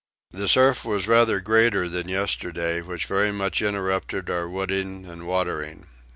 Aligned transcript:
The 0.31 0.47
surf 0.47 0.83
was 0.83 1.07
rather 1.07 1.39
greater 1.39 1.87
than 1.87 2.09
yesterday 2.09 2.81
which 2.81 3.05
very 3.05 3.31
much 3.31 3.61
interrupted 3.61 4.31
our 4.31 4.49
wooding 4.49 5.05
and 5.05 5.27
watering. 5.27 5.85